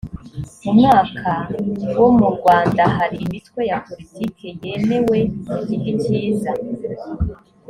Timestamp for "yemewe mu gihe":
4.67-5.89